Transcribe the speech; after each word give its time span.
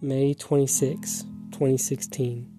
May 0.00 0.34
26, 0.34 1.22
2016. 1.52 2.50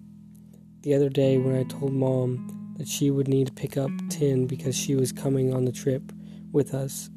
The 0.80 0.94
other 0.94 1.08
day, 1.08 1.38
when 1.38 1.54
I 1.54 1.64
told 1.64 1.92
mom 1.92 2.74
that 2.78 2.88
she 2.88 3.10
would 3.10 3.28
need 3.28 3.48
to 3.48 3.52
pick 3.52 3.76
up 3.76 3.90
Tin 4.08 4.46
because 4.46 4.74
she 4.74 4.96
was 4.96 5.12
coming 5.12 5.54
on 5.54 5.64
the 5.64 5.72
trip 5.72 6.12
with 6.50 6.74
us, 6.74 7.10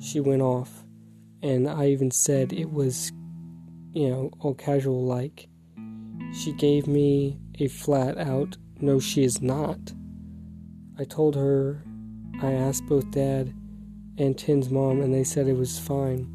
she 0.00 0.18
went 0.18 0.42
off. 0.42 0.84
And 1.42 1.68
I 1.68 1.88
even 1.88 2.10
said 2.10 2.52
it 2.52 2.72
was, 2.72 3.12
you 3.92 4.08
know, 4.08 4.30
all 4.40 4.54
casual 4.54 5.04
like. 5.04 5.48
She 6.32 6.52
gave 6.52 6.86
me 6.86 7.38
a 7.60 7.68
flat 7.68 8.18
out, 8.18 8.56
no, 8.80 8.98
she 8.98 9.24
is 9.24 9.40
not. 9.40 9.78
I 10.98 11.04
told 11.04 11.36
her, 11.36 11.84
I 12.42 12.52
asked 12.52 12.86
both 12.86 13.10
dad 13.10 13.54
and 14.18 14.36
Tin's 14.36 14.70
mom, 14.70 15.00
and 15.00 15.14
they 15.14 15.24
said 15.24 15.46
it 15.46 15.56
was 15.56 15.78
fine. 15.78 16.32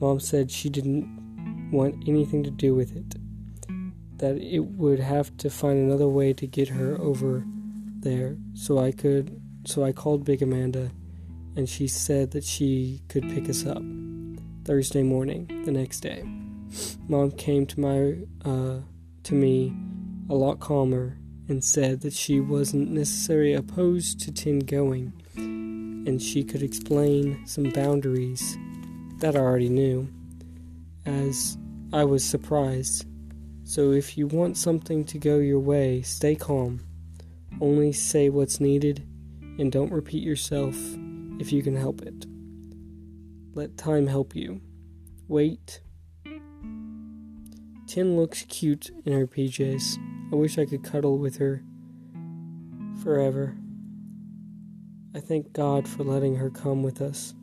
Mom 0.00 0.18
said 0.18 0.50
she 0.50 0.68
didn't 0.68 1.17
want 1.70 2.04
anything 2.06 2.42
to 2.44 2.50
do 2.50 2.74
with 2.74 2.96
it, 2.96 3.16
that 4.18 4.36
it 4.36 4.60
would 4.60 5.00
have 5.00 5.36
to 5.38 5.50
find 5.50 5.78
another 5.78 6.08
way 6.08 6.32
to 6.32 6.46
get 6.46 6.68
her 6.68 7.00
over 7.00 7.44
there. 8.00 8.36
So 8.54 8.78
I 8.78 8.92
could, 8.92 9.40
so 9.64 9.84
I 9.84 9.92
called 9.92 10.24
Big 10.24 10.42
Amanda, 10.42 10.90
and 11.56 11.68
she 11.68 11.88
said 11.88 12.30
that 12.32 12.44
she 12.44 13.02
could 13.08 13.24
pick 13.30 13.48
us 13.48 13.66
up 13.66 13.82
Thursday 14.64 15.02
morning, 15.02 15.62
the 15.64 15.72
next 15.72 16.00
day. 16.00 16.22
Mom 17.08 17.30
came 17.30 17.66
to 17.66 17.80
my, 17.80 18.18
uh, 18.44 18.80
to 19.24 19.34
me, 19.34 19.74
a 20.28 20.34
lot 20.34 20.60
calmer, 20.60 21.16
and 21.48 21.64
said 21.64 22.02
that 22.02 22.12
she 22.12 22.40
wasn't 22.40 22.90
necessarily 22.90 23.54
opposed 23.54 24.20
to 24.20 24.30
Tin 24.30 24.58
going 24.60 25.12
and 26.08 26.22
she 26.22 26.42
could 26.42 26.62
explain 26.62 27.46
some 27.46 27.64
boundaries 27.64 28.56
that 29.18 29.36
I 29.36 29.40
already 29.40 29.68
knew, 29.68 30.08
as 31.08 31.56
I 31.92 32.04
was 32.04 32.24
surprised. 32.24 33.06
So 33.64 33.92
if 33.92 34.16
you 34.16 34.26
want 34.26 34.56
something 34.56 35.04
to 35.06 35.18
go 35.18 35.38
your 35.38 35.58
way, 35.58 36.02
stay 36.02 36.34
calm. 36.34 36.80
Only 37.60 37.92
say 37.92 38.28
what's 38.28 38.60
needed 38.60 39.06
and 39.58 39.72
don't 39.72 39.90
repeat 39.90 40.22
yourself 40.22 40.76
if 41.40 41.52
you 41.52 41.62
can 41.62 41.76
help 41.76 42.02
it. 42.02 42.26
Let 43.54 43.76
time 43.76 44.06
help 44.06 44.36
you. 44.36 44.60
Wait. 45.26 45.80
Tin 47.86 48.16
looks 48.16 48.44
cute 48.44 48.90
in 49.04 49.12
her 49.12 49.26
PJs. 49.26 49.98
I 50.32 50.36
wish 50.36 50.58
I 50.58 50.66
could 50.66 50.84
cuddle 50.84 51.18
with 51.18 51.38
her 51.38 51.64
forever. 53.02 53.56
I 55.14 55.20
thank 55.20 55.52
God 55.52 55.88
for 55.88 56.04
letting 56.04 56.36
her 56.36 56.50
come 56.50 56.82
with 56.82 57.00
us. 57.00 57.34